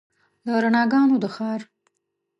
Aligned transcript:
د 0.45 0.47
رڼاګانو 0.63 1.15
د 1.23 1.25
ښار 1.35 1.61